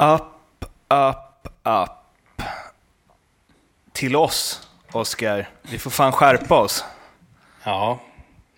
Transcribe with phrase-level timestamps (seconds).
[0.00, 2.42] Up, up, up.
[3.92, 5.48] Till oss, Oskar.
[5.62, 6.84] Vi får fan skärpa oss.
[7.64, 7.98] Ja,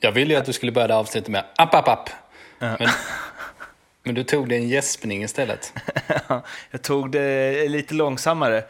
[0.01, 2.11] jag ville ju att du skulle börja det avsnittet med app, app, app.
[2.59, 2.89] Men,
[4.03, 5.73] men du tog det en gäspning istället.
[6.71, 8.65] Jag tog det lite långsammare.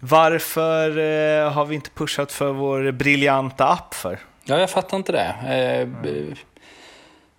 [0.00, 4.18] Varför eh, har vi inte pushat för vår briljanta app för?
[4.44, 5.34] Ja, jag fattar inte det.
[5.56, 6.38] Eh,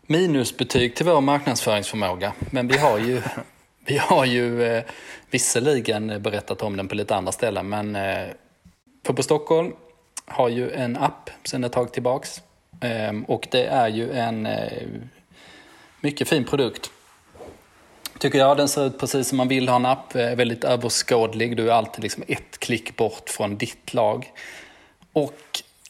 [0.01, 2.33] minusbetyg till vår marknadsföringsförmåga.
[2.51, 3.21] Men vi har ju,
[3.93, 4.83] vi har ju eh,
[5.29, 7.69] visserligen berättat om den på lite andra ställen.
[7.69, 8.27] Men eh,
[9.05, 9.73] Fotboll Stockholm
[10.25, 12.41] har ju en app sedan ett tag tillbaks.
[12.81, 14.87] Eh, och det är ju en eh,
[16.01, 16.91] mycket fin produkt.
[18.19, 18.57] Tycker jag.
[18.57, 20.15] Den ser ut precis som man vill ha en app.
[20.15, 21.57] Eh, väldigt överskådlig.
[21.57, 24.31] Du är alltid liksom ett klick bort från ditt lag.
[25.13, 25.39] Och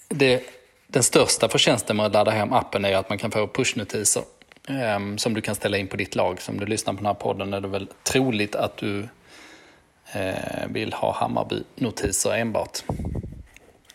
[0.07, 0.43] det,
[0.87, 4.23] den största förtjänsten med att ladda hem appen är att man kan få pushnotiser
[4.69, 6.41] eh, som du kan ställa in på ditt lag.
[6.41, 9.07] Som du lyssnar på den här podden är det väl troligt att du
[10.13, 12.79] eh, vill ha Hammarby-notiser enbart.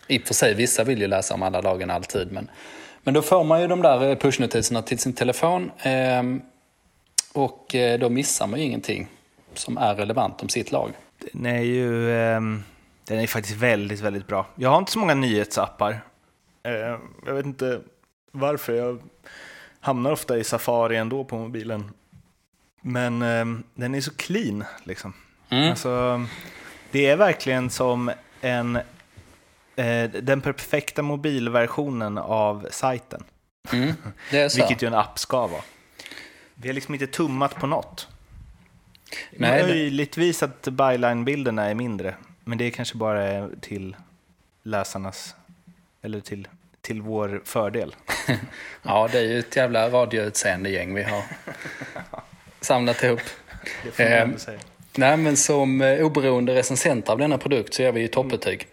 [0.06, 2.32] I och för sig, vissa vill ju läsa om alla lagen alltid.
[2.32, 2.50] Men,
[3.02, 5.70] men då får man ju de där eh, pushnotiserna till sin telefon.
[5.78, 6.42] Ehm, eh,
[7.32, 9.08] och då missar man ju ingenting
[9.54, 10.92] som är relevant om sitt lag.
[11.32, 12.62] Den är ju ehm,
[13.04, 14.46] den är faktiskt väldigt, väldigt bra.
[14.54, 16.00] Jag har inte så många nyhetsappar.
[16.62, 17.80] Eh, jag vet inte
[18.30, 18.72] varför.
[18.72, 19.02] Jag
[19.84, 21.90] hamnar ofta i Safari ändå på mobilen.
[22.80, 25.12] Men ehm, den är så clean liksom.
[25.48, 25.70] Mm.
[25.70, 26.24] Alltså,
[26.90, 28.76] det är verkligen som en,
[29.76, 33.24] eh, den perfekta mobilversionen av sajten.
[33.72, 33.92] Mm.
[34.30, 35.62] Vilket ju en app ska vara.
[36.54, 38.08] Vi har liksom inte tummat på något.
[39.30, 43.96] Nej, Möjligtvis att byline-bilderna är mindre, men det är kanske bara till
[44.62, 45.34] läsarnas,
[46.02, 46.48] eller till,
[46.84, 47.96] till vår fördel.
[48.82, 51.22] Ja, det är ju ett jävla radioutseende gäng vi har
[52.60, 53.20] samlat ihop.
[53.84, 54.58] Det får man ändå säga.
[54.96, 58.66] Nej, men som eh, oberoende recensenter av denna produkt så ger vi ju toppbetyg.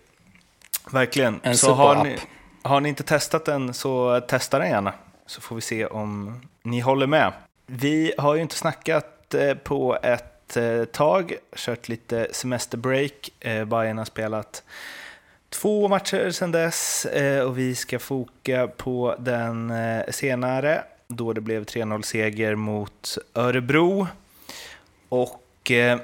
[0.92, 1.40] Verkligen.
[1.44, 2.18] en så har ni,
[2.62, 4.94] har ni inte testat den så testa den gärna,
[5.26, 7.34] så får vi se om ni håller med.
[7.66, 13.30] Vi har ju inte snackat eh, på ett eh, tag, kört lite semesterbreak.
[13.40, 14.64] Eh, Bayern har spelat
[15.52, 21.42] två matcher sedan dess eh, och vi ska foka på den eh, senare då det
[21.42, 24.08] blev 3-0-seger mot Örebro.
[25.10, 26.00] Och eh,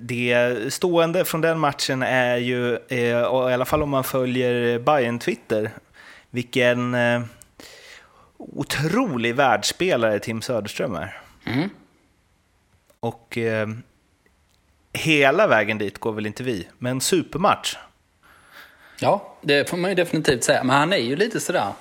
[0.00, 3.22] Det stående från den matchen är ju, eh, i
[3.54, 5.70] alla fall om man följer bayern Twitter,
[6.30, 7.22] vilken eh,
[8.38, 11.20] otrolig världsspelare Tim Söderström är.
[11.44, 11.68] Mm.
[13.00, 13.38] Och
[14.94, 17.76] hela vägen dit går väl inte vi, men supermatch.
[19.00, 20.64] Ja, det får man ju definitivt säga.
[20.64, 21.72] Men han är ju lite sådär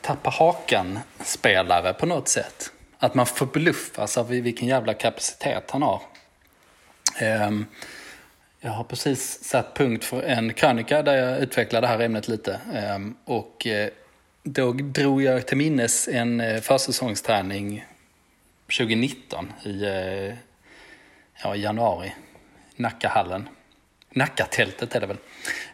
[0.00, 2.72] tappa hakan-spelare på något sätt.
[2.98, 6.02] Att man förbluffas av vilken jävla kapacitet han har.
[7.20, 7.66] Ehm,
[8.60, 12.60] jag har precis satt punkt för en krönika där jag utvecklar det här ämnet lite.
[12.74, 13.88] Ehm, och eh,
[14.42, 17.84] då drog jag till minnes en eh, försäsongsträning
[18.78, 20.34] 2019 i eh,
[21.42, 22.14] ja, i januari.
[22.76, 23.48] Nackahallen.
[24.10, 25.16] Nackatältet är det väl.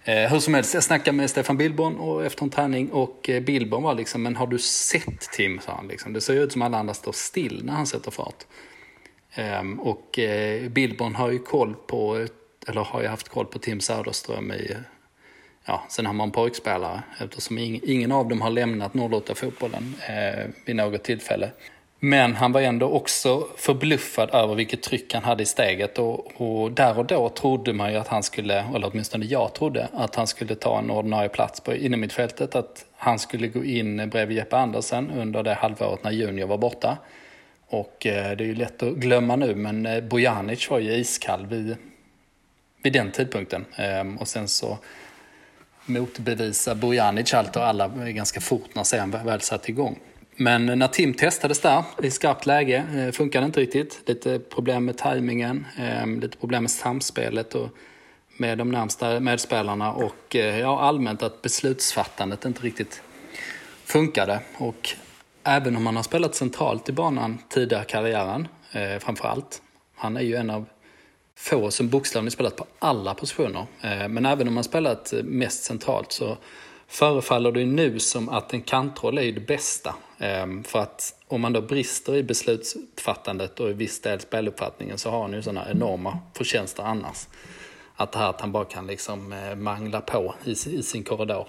[0.04, 3.42] Eh, hur som helst, jag snackade med Stefan Billborn och efter en träning och eh,
[3.42, 5.60] Billborn var liksom, men har du sett Tim?
[5.60, 5.88] sa han.
[5.88, 6.12] Liksom.
[6.12, 8.44] Det ser ju ut som alla andra står still när han sätter fart.
[9.34, 12.26] Eh, och eh, Billborn har ju koll på,
[12.68, 14.76] eller har ju haft koll på Tim Söderström i,
[15.64, 17.02] ja, sen han var en pojkspelare.
[17.18, 21.50] Eftersom ingen, ingen av dem har lämnat Nordlotta-fotbollen eh, vid något tillfälle.
[22.02, 26.72] Men han var ändå också förbluffad över vilket tryck han hade i steget och, och
[26.72, 30.26] där och då trodde man ju att han skulle, eller åtminstone jag trodde, att han
[30.26, 35.10] skulle ta en ordinarie plats på innermittfältet, att han skulle gå in bredvid Jeppe Andersen
[35.10, 36.98] under det halvåret när Junior var borta.
[37.66, 41.46] Och eh, det är ju lätt att glömma nu, men eh, Bojanic var ju iskall
[41.46, 41.76] vid,
[42.82, 43.64] vid den tidpunkten.
[43.76, 44.78] Ehm, och sen så
[45.86, 49.98] motbevisa Bojanic allt och alla ganska fort när sen väl satt igång.
[50.42, 54.02] Men när Tim testades där i skarpt läge eh, funkade inte riktigt.
[54.06, 57.68] Lite problem med tajmingen, ehm, lite problem med samspelet och
[58.36, 63.02] med de närmsta medspelarna och eh, ja, allmänt att beslutsfattandet inte riktigt
[63.84, 64.40] funkade.
[64.56, 64.88] Och
[65.44, 69.62] även om han har spelat centralt i banan tidigare i karriären, eh, framför allt.
[69.96, 70.66] Han är ju en av
[71.36, 73.66] få som bokstavligen spelat på alla positioner.
[73.80, 76.36] Eh, men även om han spelat eh, mest centralt så
[76.88, 79.94] förefaller det nu som att en kantroll är det bästa.
[80.20, 85.10] Eh, För att om man då brister i beslutsfattandet och i viss del speluppfattningen så
[85.10, 87.28] har han ju sådana enorma förtjänster annars.
[87.96, 91.48] Att det här att han bara kan liksom eh, mangla på i, i sin korridor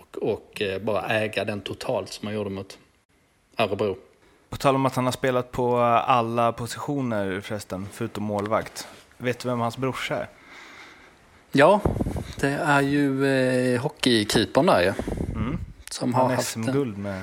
[0.00, 2.78] och, och eh, bara äga den totalt som han gjorde mot
[3.58, 3.96] Örebro.
[4.50, 8.88] På tal om att han har spelat på alla positioner förresten, förutom målvakt.
[9.16, 10.28] Vet du vem hans brorsa är?
[11.52, 11.80] Ja,
[12.40, 14.92] det är ju eh, hockeykeepern där ju.
[15.34, 15.58] Mm.
[15.90, 17.22] Som Han har haft SM-guld med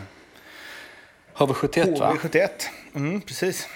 [1.36, 2.14] HV71 va?
[2.14, 2.50] HV71.
[2.96, 3.68] Mm, precis.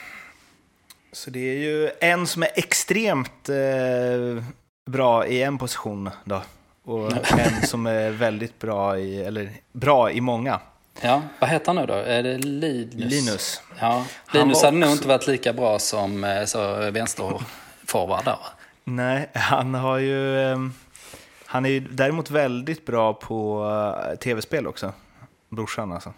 [1.11, 4.43] Så det är ju en som är extremt eh,
[4.85, 6.41] bra i en position då.
[6.83, 10.59] Och en som är väldigt bra i, eller bra i många.
[11.01, 11.93] Ja, vad heter han nu då?
[11.93, 12.95] Är det Linus?
[13.11, 13.61] Linus.
[13.79, 18.37] Ja, Linus hade nog också- inte varit lika bra som eh, så vänsterforward där?
[18.83, 20.39] Nej, han har ju...
[20.51, 20.57] eh,
[21.45, 23.65] Han är ju däremot väldigt bra på
[24.11, 24.93] eh, tv-spel också.
[25.49, 26.13] Brorsan alltså.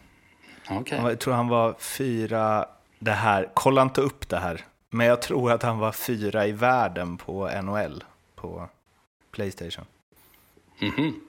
[0.70, 2.66] Var- Jag tror han var fyra,
[3.00, 6.52] det här, kolla inte upp det här, men jag tror att han var fyra i
[6.52, 8.04] världen på NHL
[8.36, 8.70] på
[9.32, 9.86] Playstation.
[10.80, 11.20] Mhm.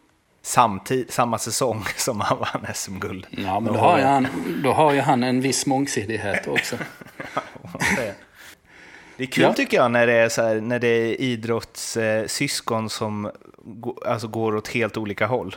[0.42, 3.26] Samtid, samma säsong som han vann SM-guld.
[3.30, 4.26] Ja, men Då har, ju jag- han,
[4.62, 6.76] då har ju han en viss mångsidighet också.
[9.16, 9.52] Det är kul Ja.
[9.52, 14.56] tycker jag när det är, så här, när det är idrottssyskon som gå- alltså, går
[14.56, 15.56] åt helt olika håll.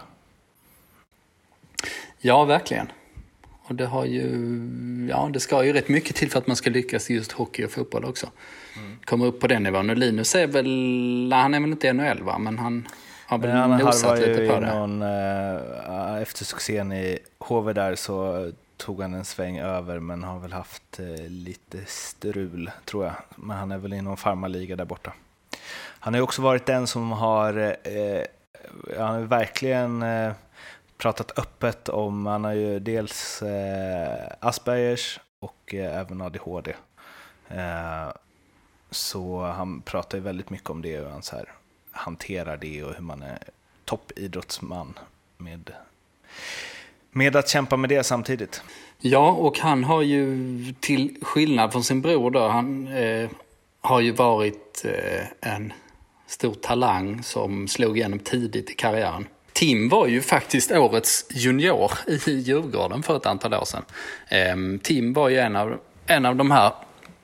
[2.19, 2.91] Ja, verkligen.
[3.71, 6.69] Och det har ju, ja det ska ju rätt mycket till för att man ska
[6.69, 8.27] lyckas i just hockey och fotboll också.
[8.77, 8.97] Mm.
[9.05, 9.89] Komma upp på den nivån.
[9.89, 12.37] Och Linus är väl, han är väl inte NHL va?
[12.37, 12.87] Men han
[13.25, 14.75] har väl han nosat lite på det.
[14.75, 20.39] någon, eh, efter succén i HV där så tog han en sväng över men har
[20.39, 23.13] väl haft eh, lite strul tror jag.
[23.35, 25.13] Men han är väl i någon farmarliga där borta.
[25.99, 28.23] Han har ju också varit den som har, eh,
[28.97, 30.03] han har verkligen
[31.01, 36.73] pratat öppet om, han har ju dels eh, Aspergers och eh, även ADHD.
[37.47, 38.09] Eh,
[38.91, 41.45] så han pratar ju väldigt mycket om det och han så här
[41.91, 43.39] hanterar det och hur man är
[43.85, 44.99] toppidrottsman
[45.37, 45.71] med,
[47.11, 48.63] med att kämpa med det samtidigt.
[48.99, 53.29] Ja, och han har ju till skillnad från sin bror då, han eh,
[53.81, 55.73] har ju varit eh, en
[56.27, 59.27] stor talang som slog igenom tidigt i karriären.
[59.53, 63.83] Tim var ju faktiskt årets junior i Djurgården för ett antal år sedan.
[64.29, 66.73] Ehm, Tim var ju en av, en av de här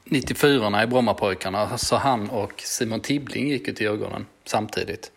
[0.03, 5.11] 94 i Brommapojkarna, så han och Simon Tibbling gick ju till Djurgården samtidigt.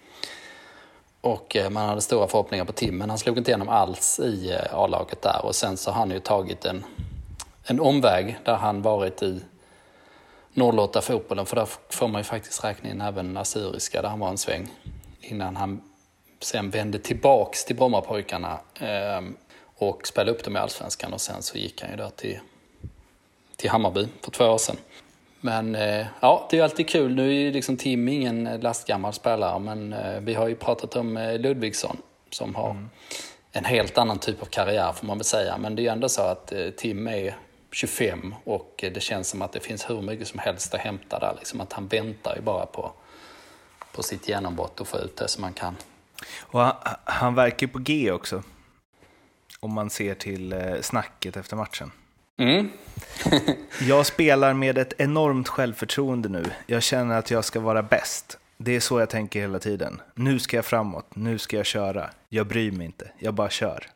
[1.21, 4.51] Och eh, man hade stora förhoppningar på Tim, men han slog inte igenom alls i
[4.53, 5.45] eh, A-laget där.
[5.45, 6.85] Och sen så har han ju tagit en,
[7.65, 9.41] en omväg där han varit i
[10.55, 14.29] 08 fotbollen för där får man ju faktiskt räkna in även Assyriska där han var
[14.29, 14.69] en sväng.
[15.21, 15.81] Innan han
[16.41, 19.21] sen vände tillbaks till Brommapojkarna eh,
[19.77, 22.39] och spelade upp dem i Allsvenskan och sen så gick han ju då till,
[23.57, 24.77] till Hammarby för två år sedan.
[25.41, 27.15] Men eh, ja, det är ju alltid kul.
[27.15, 31.17] Nu är ju liksom Tim ingen lastgammal spelare, men eh, vi har ju pratat om
[31.17, 31.97] eh, Ludvigsson
[32.31, 32.89] som har
[33.53, 35.59] en helt annan typ av karriär får man väl säga.
[35.59, 37.37] Men det är ju ändå så att eh, Tim är
[37.73, 41.19] 25 och eh, det känns som att det finns hur mycket som helst att hämta
[41.19, 41.35] där.
[41.39, 42.93] Liksom att han väntar ju bara på,
[43.93, 45.77] på sitt genombrott och få ut det som man kan.
[46.41, 46.75] Och han,
[47.05, 48.43] han verkar ju på G också.
[49.61, 51.91] Om man ser till eh, snacket efter matchen.
[52.39, 52.71] Mm.
[53.81, 56.45] Jag spelar med ett enormt självförtroende nu.
[56.67, 58.39] Jag känner att jag ska vara bäst.
[58.57, 60.01] Det är så jag tänker hela tiden.
[60.15, 62.11] Nu ska jag framåt, nu ska jag köra.
[62.29, 63.87] Jag bryr mig inte, jag bara kör.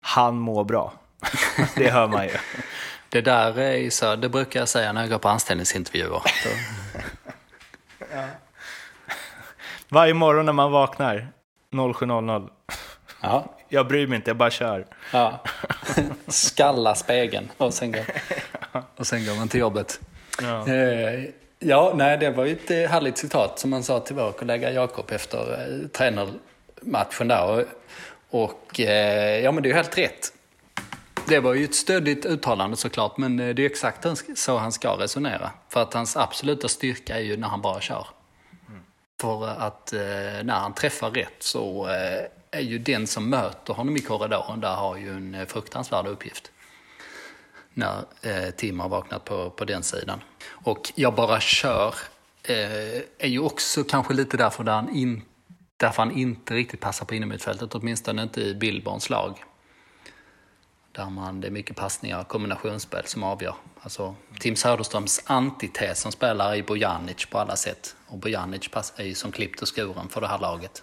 [0.00, 0.92] Han mår bra.
[1.76, 2.32] det hör man ju.
[3.08, 6.08] Det där är så, det brukar jag säga när jag går på anställningsintervjuer.
[6.08, 6.22] Då,
[9.88, 11.28] Varje morgon när man vaknar
[11.72, 12.48] 07.00.
[13.20, 14.86] ja, Jag bryr mig inte, jag bara kör.
[15.12, 15.40] Ja.
[16.26, 18.04] Skalla spegeln och sen, går,
[18.96, 20.00] och sen går man till jobbet.
[20.42, 20.68] Ja.
[20.68, 21.24] Eh,
[21.58, 24.70] Ja, nej, det var ju ett eh, härligt citat som man sa till vår kollega
[24.72, 27.46] Jakob efter eh, tränarmatchen där.
[27.50, 27.64] Och,
[28.42, 30.32] och eh, ja, men det är ju helt rätt.
[31.28, 35.50] Det var ju ett stödigt uttalande såklart, men det är exakt så han ska resonera.
[35.68, 38.06] För att hans absoluta styrka är ju när han bara kör.
[39.20, 40.00] För att eh,
[40.44, 44.74] när han träffar rätt så eh, är ju den som möter honom i korridoren där
[44.74, 46.50] har ju en eh, fruktansvärd uppgift.
[47.74, 50.20] När eh, Tim har vaknat på, på den sidan.
[50.48, 51.94] Och jag bara kör
[52.42, 55.22] eh, är ju också kanske lite därför, där han in,
[55.76, 59.44] därför han inte riktigt passar på innermittfältet, åtminstone inte i Billborns lag.
[60.96, 63.54] Där man, det är mycket passningar och kombinationsspel som avgör.
[63.80, 67.96] Alltså, Tim Söderströms antites som spelar är Bojanic på alla sätt.
[68.06, 70.82] Och Bojanic är ju som klippt och skuren för det här laget.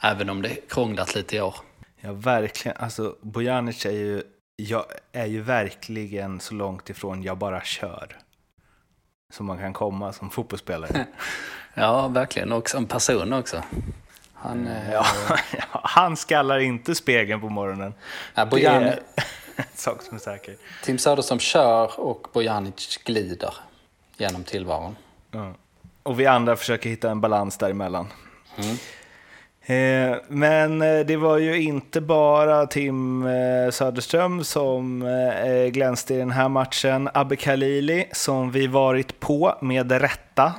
[0.00, 1.54] Även om det krånglat lite i år.
[2.00, 2.76] Ja, verkligen.
[2.76, 4.22] Alltså, Bojanic är ju,
[4.56, 8.18] jag är ju verkligen så långt ifrån jag bara kör.
[9.32, 11.06] Som man kan komma som fotbollsspelare.
[11.74, 12.52] Ja, verkligen.
[12.52, 13.62] Och som person också.
[14.40, 15.04] Han, eh, Ja,
[15.84, 17.94] han skallar inte spegeln på morgonen.
[18.34, 18.98] Ja, Bojan, Det-
[19.74, 20.54] sak som är säker.
[20.84, 23.54] Tim Söderström kör och Bojanic glider
[24.16, 24.96] genom tillvaron.
[25.30, 25.52] Ja.
[26.02, 28.06] Och vi andra försöker hitta en balans däremellan.
[28.56, 28.76] Mm.
[29.62, 33.24] Eh, men eh, det var ju inte bara Tim
[33.72, 35.04] Söderström som
[35.72, 37.08] glänste i den här matchen.
[37.14, 40.52] Abbe Khalili, som vi varit på med rätta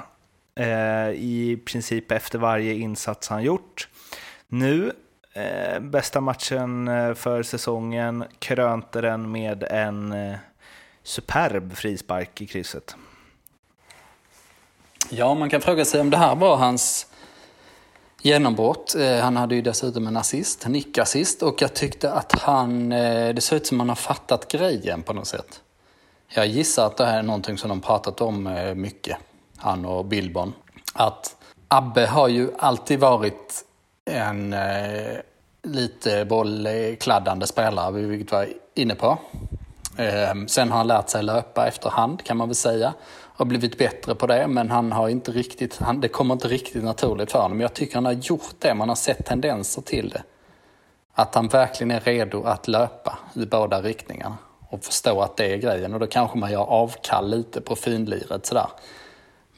[0.60, 3.88] Eh, i princip efter varje insats han gjort.
[4.48, 4.94] Nu,
[5.34, 10.16] eh, bästa matchen eh, för säsongen, krönte den med en
[11.04, 12.96] superb frispark i krysset.
[15.10, 17.08] Ja, man kan fråga sig om det här var hans
[18.22, 18.96] genombrott.
[19.22, 23.58] Han hade ju dessutom en assist, en icke-assist och jag tyckte att han, det såg
[23.58, 25.62] ut som han har fattat grejen på något sätt.
[26.28, 29.18] Jag gissar att det här är någonting som de pratat om mycket,
[29.60, 30.54] han och Billborn.
[30.94, 31.36] Att
[31.68, 33.66] Abbe har ju alltid varit
[34.06, 35.18] en eh,
[35.64, 39.18] lite bollkladdande spelare, vilket vi var inne på.
[39.98, 42.94] Eh, sen har han lärt sig löpa efterhand kan man väl säga
[43.40, 46.84] har blivit bättre på det, men han har inte riktigt, han, det kommer inte riktigt
[46.84, 47.58] naturligt för honom.
[47.58, 50.24] Men jag tycker han har gjort det, man har sett tendenser till det.
[51.14, 54.38] Att han verkligen är redo att löpa i båda riktningarna
[54.70, 55.94] och förstå att det är grejen.
[55.94, 58.68] Och då kanske man gör avkall lite på finliret sådär.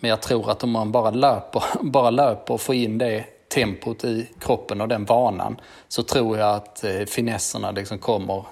[0.02, 4.04] Men jag tror att om man bara löper, bara löper och får in det tempot
[4.04, 8.46] i kroppen och den vanan så tror jag att eh, finesserna liksom kommer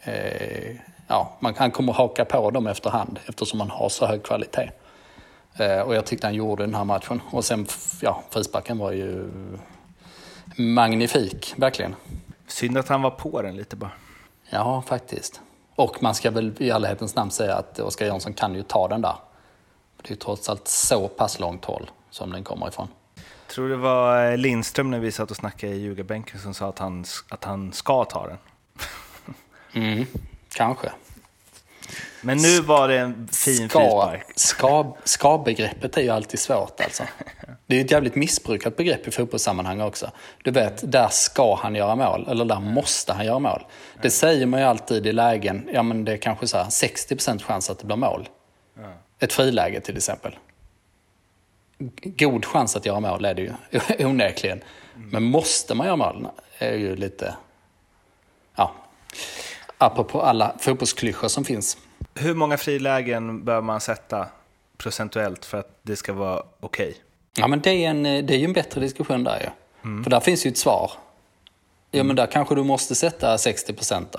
[0.00, 0.76] eh,
[1.06, 4.70] ja, man, han kommer haka på dem efterhand eftersom han har så hög kvalitet.
[5.56, 7.20] Eh, och jag tyckte han gjorde den här matchen.
[7.30, 7.66] Och sen,
[8.02, 9.30] ja, frisparken var ju
[10.56, 11.94] magnifik, verkligen.
[12.46, 13.90] Synd att han var på den lite bara.
[14.50, 15.40] Ja, faktiskt.
[15.74, 19.02] Och man ska väl i ärlighetens namn säga att Oskar Jansson kan ju ta den
[19.02, 19.14] där.
[20.02, 22.88] Det är ju trots allt så pass långt håll som den kommer ifrån.
[23.14, 26.78] Jag tror det var Lindström när vi satt och snackade i ljugarbänken som sa att
[26.78, 28.38] han, att han ska ta den.
[29.72, 30.06] Mm,
[30.54, 30.90] Kanske.
[32.20, 34.26] Men nu var det en fin ska, frispark.
[34.36, 37.02] Ska, ska-begreppet är ju alltid svårt alltså.
[37.66, 40.10] Det är ett jävligt missbrukat begrepp i fotbollssammanhang också.
[40.42, 43.64] Du vet, där ska han göra mål, eller där måste han göra mål.
[44.02, 47.70] Det säger man ju alltid i lägen, ja men det är kanske så 60% chans
[47.70, 48.28] att det blir mål.
[49.20, 50.38] Ett friläge till exempel.
[52.04, 53.52] God chans att göra mål är det ju
[54.06, 54.60] onekligen.
[54.94, 57.34] Men måste man göra mål är ju lite...
[58.54, 58.74] Ja,
[59.78, 61.78] apropå alla fotbollsklyschor som finns.
[62.14, 64.26] Hur många frilägen bör man sätta
[64.76, 66.88] procentuellt för att det ska vara okej?
[66.88, 66.94] Okay?
[67.36, 69.48] Ja, men det är, en, det är ju en bättre diskussion där ju.
[69.84, 70.04] Mm.
[70.04, 70.92] För där finns ju ett svar.
[71.90, 74.16] Ja, men där kanske du måste sätta 60 procent.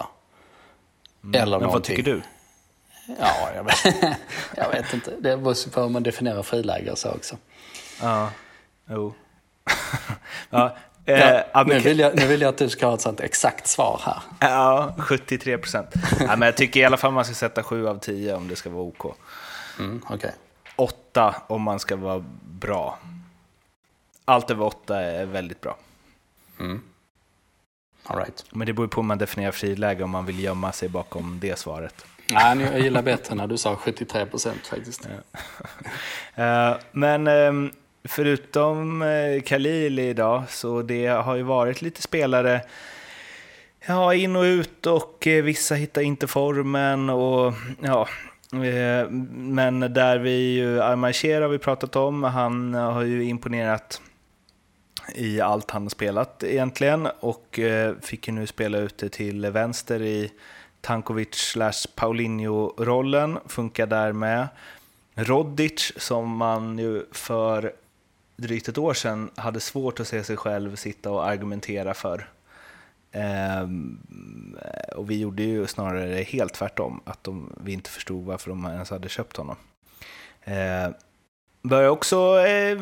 [1.24, 1.42] Mm.
[1.42, 2.22] Eller men vad tycker du?
[3.20, 3.96] Ja, jag vet,
[4.56, 5.12] jag vet inte.
[5.20, 7.38] Det beror på hur man definierar friläge och så också.
[8.02, 8.32] Ja,
[8.90, 9.14] jo.
[10.50, 13.20] ja, Ja, eh, nu, vill jag, nu vill jag att du ska ha ett sånt
[13.20, 14.22] exakt svar här.
[14.40, 15.88] Ja, 73 procent.
[16.20, 18.70] ja, jag tycker i alla fall man ska sätta 7 av 10 om det ska
[18.70, 19.16] vara OK.
[19.80, 20.32] Mm, okay.
[20.76, 23.00] 8 om man ska vara bra.
[24.26, 25.78] Allt över 8 är väldigt bra.
[26.60, 26.82] Mm.
[28.04, 28.46] All right.
[28.52, 31.60] Men det beror på hur man definierar friläge om man vill gömma sig bakom det
[31.60, 32.06] svaret.
[32.32, 35.08] Nej, jag gillar bättre när du sa 73 procent faktiskt.
[35.10, 35.40] Ja.
[36.36, 37.72] Eh, men ehm,
[38.04, 42.62] förutom eh, Khalili idag, så det har ju varit lite spelare
[43.86, 48.08] ja, in och ut och eh, vissa hittar inte formen och ja,
[48.54, 54.02] eh, men där vi ju, Armacher har vi pratat om, han har ju imponerat
[55.16, 57.60] i allt han har spelat egentligen och
[58.02, 60.32] fick ju nu spela ute till vänster i
[60.82, 64.48] Tankovic slash Paulinho-rollen, funkar där med.
[65.16, 67.74] Rodic som man ju för
[68.38, 72.30] drygt ett år sedan hade svårt att se sig själv sitta och argumentera för.
[73.12, 74.00] Ehm,
[74.96, 78.90] och vi gjorde ju snarare helt tvärtom, att de, vi inte förstod varför de ens
[78.90, 79.56] hade köpt honom.
[80.44, 80.94] Ehm,
[81.62, 82.78] börjar också, eh,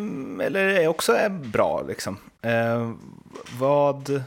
[0.46, 2.18] eller är också eh, bra liksom.
[2.42, 3.00] Ehm,
[3.60, 4.24] vad,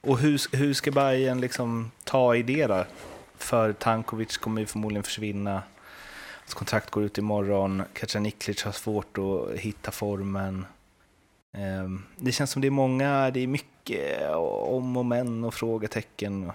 [0.00, 2.84] och hur, hur ska Bayern liksom ta i det då?
[3.38, 5.62] För Tankovic kommer ju förmodligen försvinna
[6.50, 7.82] Hans kontrakt går ut imorgon.
[7.92, 10.66] Kacaniklic har svårt att hitta formen.
[11.52, 16.52] Ehm, det känns som det är många, det är mycket om och men och frågetecken.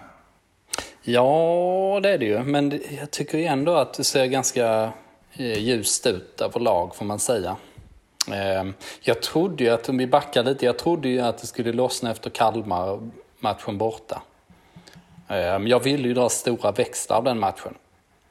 [1.02, 2.42] Ja, det är det ju.
[2.42, 4.92] Men jag tycker ändå att det ser ganska
[5.32, 7.56] eh, ljust ut överlag, får man säga.
[8.32, 11.72] Ehm, jag trodde ju att, om vi backar lite, jag trodde ju att det skulle
[11.72, 14.22] lossna efter Kalmar matchen borta.
[15.28, 17.74] Eh, jag ville ju dra stora växlar av den matchen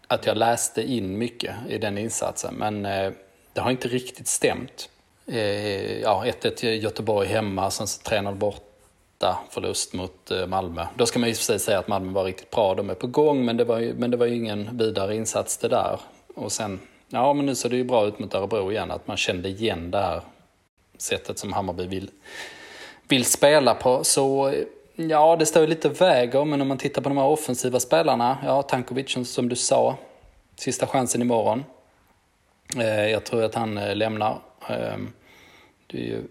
[0.07, 2.55] att jag läste in mycket i den insatsen.
[2.55, 3.11] Men eh,
[3.53, 4.89] det har inte riktigt stämt.
[5.27, 10.85] Eh, ja, 1-1 Göteborg hemma, sen så tränade borta, förlust mot Malmö.
[10.95, 13.07] Då ska man ju för sig säga att Malmö var riktigt bra, de är på
[13.07, 15.99] gång, men det var ju, men det var ju ingen vidare insats det där.
[16.35, 19.17] Och sen, ja men nu ser det ju bra ut mot Örebro igen, att man
[19.17, 20.21] kände igen det här
[20.97, 22.11] sättet som Hammarby vill,
[23.07, 24.03] vill spela på.
[24.03, 24.53] Så
[24.95, 28.37] ja, det står ju lite väger, men om man tittar på de här offensiva spelarna,
[28.45, 29.97] ja Tankovic som du sa,
[30.55, 31.63] sista chansen imorgon.
[32.77, 34.39] Eh, jag tror att han eh, lämnar.
[34.67, 35.13] Ehm,
[35.87, 36.23] det, det, ju,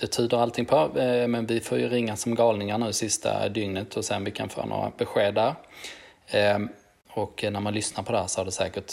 [0.00, 3.96] det tyder allting på, eh, men vi får ju ringa som galningar nu sista dygnet
[3.96, 5.54] och sen vi kan få några besked där.
[6.26, 6.68] Ehm,
[7.10, 8.92] och när man lyssnar på det här så har det säkert,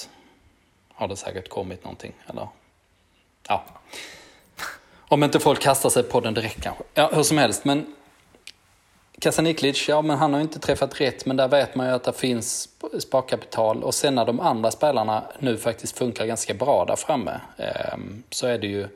[0.94, 2.14] har det säkert kommit någonting.
[2.28, 2.48] Eller,
[3.48, 3.64] ja.
[5.08, 6.84] Om inte folk kastar sig på den direkt kanske.
[6.94, 7.96] Ja, hur som helst, men
[9.22, 12.04] Kasaniklic, ja men han har ju inte träffat rätt, men där vet man ju att
[12.04, 13.84] det finns sparkapital.
[13.84, 17.98] Och sen när de andra spelarna nu faktiskt funkar ganska bra där framme, eh,
[18.30, 18.88] så är det ju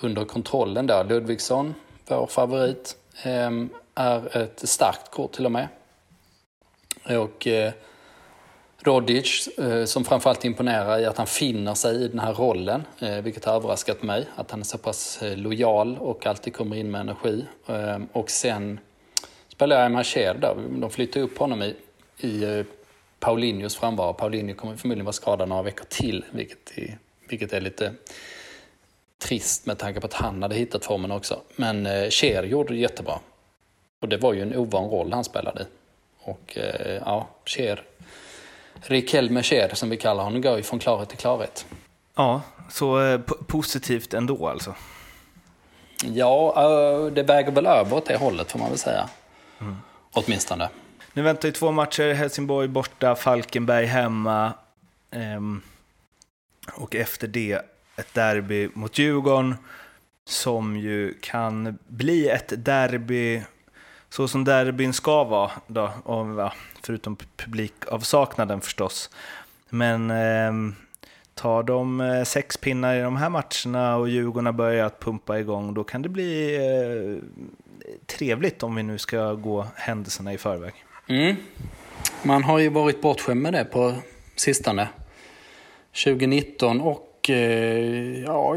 [0.00, 1.02] under kontrollen då.
[1.02, 1.74] Ludvigsson,
[2.06, 3.50] vår favorit, eh,
[3.94, 5.68] är ett starkt kort till och med.
[7.04, 7.72] Och eh,
[8.78, 13.16] Rodic, eh, som framförallt imponerar i att han finner sig i den här rollen, eh,
[13.16, 14.26] vilket har överraskat mig.
[14.36, 17.44] Att han är så pass eh, lojal och alltid kommer in med energi.
[17.66, 18.80] Ehm, och sen
[19.54, 20.54] spelar jag Marcher där.
[20.80, 21.76] De flyttar upp honom i,
[22.18, 22.64] i eh,
[23.18, 24.12] Paulinhos frånvaro.
[24.12, 27.94] Paulinho kommer förmodligen vara skadad några veckor till, vilket är, vilket är lite
[29.18, 31.40] trist med tanke på att han hade hittat formen också.
[31.56, 33.18] Men eh, Cher gjorde det jättebra.
[34.00, 35.66] Och det var ju en ovan roll han spelade.
[36.20, 37.82] Och eh, ja, Cher,
[38.74, 41.66] Riquelme Cher som vi kallar honom, går ju från klarhet till klarhet.
[42.14, 44.74] Ja, så positivt ändå alltså?
[46.04, 49.08] Ja, det väger väl över åt det hållet får man väl säga.
[49.60, 49.76] Mm.
[50.12, 50.68] Åtminstone.
[51.12, 52.12] Nu väntar ju två matcher.
[52.12, 54.52] Helsingborg borta, Falkenberg hemma.
[55.10, 55.62] Ehm,
[56.74, 57.60] och efter det
[57.96, 59.54] ett derby mot Djurgården.
[60.26, 63.42] Som ju kan bli ett derby
[64.08, 65.50] så som derbyn ska vara.
[65.66, 69.10] Då, och, ja, förutom publikavsaknaden förstås.
[69.68, 70.74] Men eh,
[71.34, 75.74] tar de eh, sex pinnar i de här matcherna och Djurgården har börjat pumpa igång,
[75.74, 77.22] då kan det bli eh,
[78.06, 80.72] trevligt om vi nu ska gå händelserna i förväg.
[81.08, 81.36] Mm.
[82.22, 83.94] Man har ju varit bortskämd med det på
[84.36, 84.88] sistone.
[86.04, 88.56] 2019 och eh, ja,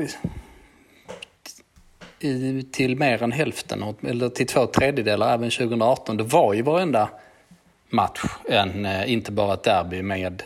[2.19, 6.17] i, till mer än hälften, eller till två tredjedelar även 2018.
[6.17, 7.09] Det var ju varenda
[7.89, 10.43] match en, eh, inte bara ett derby med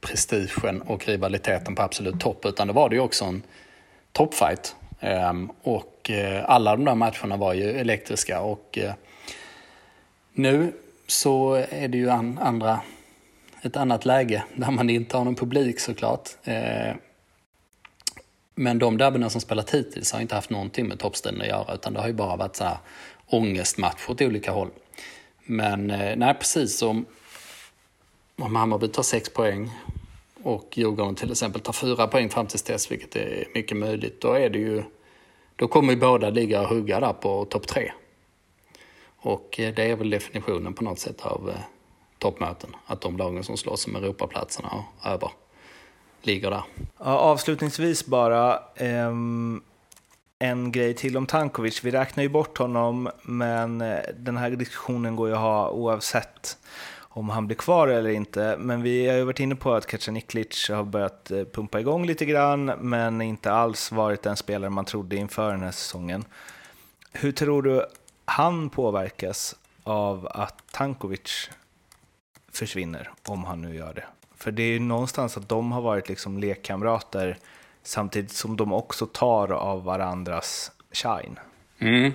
[0.00, 3.42] prestigen och rivaliteten på absolut topp, utan det var det ju också en
[4.12, 4.76] toppfight.
[5.00, 8.92] Um, och Eh, alla de där matcherna var ju elektriska och eh,
[10.32, 10.72] nu
[11.06, 12.80] så är det ju andra,
[13.62, 16.28] ett annat läge där man inte har någon publik såklart.
[16.44, 16.94] Eh,
[18.54, 21.92] men de derbyna som spelat hittills har inte haft någonting med toppstriden att göra utan
[21.92, 22.78] det har ju bara varit så här
[23.26, 24.70] ångestmatcher åt olika håll.
[25.44, 27.06] Men nej, precis som
[28.38, 29.70] om Hammarby tar sex poäng
[30.42, 34.32] och Djurgården till exempel tar fyra poäng fram till dess, vilket är mycket möjligt, då
[34.32, 34.82] är det ju
[35.56, 37.92] då kommer ju båda ligga och hugga där på topp tre.
[39.18, 41.60] Och eh, det är väl definitionen på något sätt av eh,
[42.18, 42.70] toppmöten.
[42.86, 45.30] Att de lagen som slåss om Europaplatserna och över
[46.22, 46.62] ligger där.
[46.98, 49.62] Ja, avslutningsvis bara Ehm
[50.38, 51.84] en grej till om Tankovic.
[51.84, 56.58] Vi räknar ju bort honom, men eh, den här diskussionen går ju att ha oavsett
[57.16, 58.56] om han blir kvar eller inte.
[58.58, 62.24] Men vi har ju varit inne på att Kacaniklic har börjat eh, pumpa igång lite
[62.24, 66.24] grann, men inte alls varit den spelare man trodde inför den här säsongen.
[67.12, 67.86] Hur tror du
[68.24, 71.50] han påverkas av att Tankovic
[72.52, 74.04] försvinner, om han nu gör det?
[74.36, 77.38] För det är ju någonstans att de har varit liksom lekkamrater
[77.82, 81.38] samtidigt som de också tar av varandras shine.
[81.78, 82.12] Mm.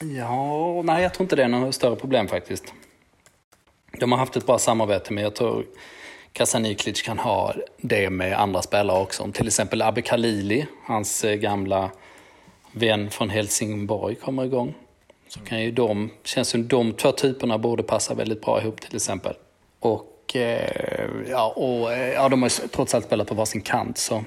[0.00, 2.74] Ja, nej jag tror inte det är något större problem faktiskt.
[3.98, 5.64] De har haft ett bra samarbete men jag tror
[6.32, 9.32] Kasaniklic kan ha det med andra spelare också.
[9.32, 11.90] Till exempel Abbe Khalili, hans eh, gamla
[12.72, 14.74] vän från Helsingborg, kommer igång.
[15.28, 18.96] Så kan ju de, känns som de två typerna borde passa väldigt bra ihop till
[18.96, 19.34] exempel.
[19.80, 23.98] Och, eh, ja, och eh, ja, de har ju trots allt spelat på varsin kant
[23.98, 24.24] så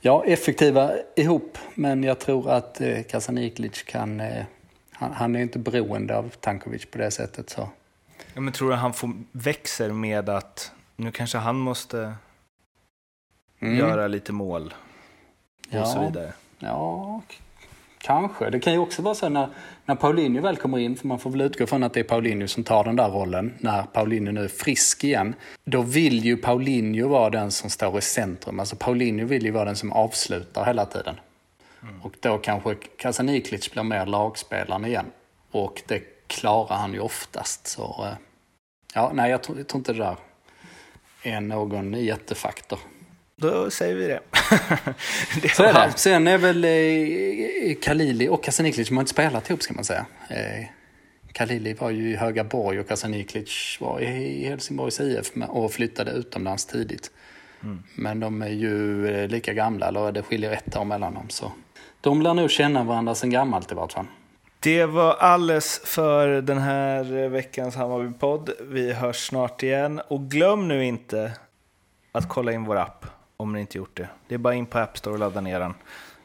[0.00, 1.58] ja, effektiva ihop.
[1.74, 4.22] Men jag tror att Kasaniklic kan,
[4.92, 7.50] han, han är inte beroende av Tankovic på det sättet.
[7.50, 7.68] Så
[8.34, 12.14] Ja, men tror du han får, växer med att nu kanske han måste
[13.60, 13.78] mm.
[13.78, 14.74] göra lite mål
[15.68, 15.84] och ja.
[15.84, 16.32] så vidare?
[16.58, 17.22] Ja,
[17.98, 18.50] kanske.
[18.50, 19.48] Det kan ju också vara så när,
[19.84, 22.48] när Paulinho väl kommer in, för man får väl utgå från att det är Paulinho
[22.48, 25.34] som tar den där rollen, när Paulinho nu är frisk igen.
[25.64, 28.60] Då vill ju Paulinho vara den som står i centrum.
[28.60, 31.20] Alltså Paulinho vill ju vara den som avslutar hela tiden.
[31.82, 32.02] Mm.
[32.02, 35.06] Och då kanske Kasaniklic blir mer lagspelaren igen.
[35.50, 37.66] Och det klarar han ju oftast.
[37.66, 38.14] Så eh,
[38.94, 40.16] ja, nej jag tror, jag tror inte det där
[41.22, 42.78] är någon jättefaktor.
[43.36, 44.20] Då säger vi det.
[45.42, 45.92] det så är det.
[45.96, 50.06] Sen är väl eh, Kalili och Kasaniklic, de har inte spelat ihop ska man säga.
[50.28, 50.66] Eh,
[51.32, 57.10] Kalili var ju i Högaborg och Kasaniklic var i Helsingborgs IF och flyttade utomlands tidigt.
[57.62, 57.82] Mm.
[57.94, 61.28] Men de är ju eh, lika gamla, eller det skiljer ett år mellan dem.
[61.28, 61.52] Så
[62.00, 64.06] de lär nog känna varandra sedan gammalt i vart fall.
[64.62, 68.50] Det var alles för den här veckans Hammarby-podd.
[68.60, 70.00] Vi hörs snart igen.
[70.08, 71.32] Och glöm nu inte
[72.12, 74.08] att kolla in vår app om ni inte gjort det.
[74.28, 75.74] Det är bara in på App Store och ladda ner den.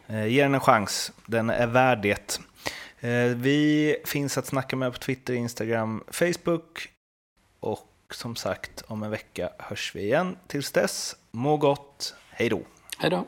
[0.08, 2.40] Eh, ge den en chans, den är värd det.
[3.00, 6.90] Eh, vi finns att snacka med på Twitter, Instagram, Facebook
[7.60, 10.38] och som sagt om en vecka hörs vi igen.
[10.48, 12.62] Tills dess, må gott, hej då!
[12.98, 13.26] Hej då!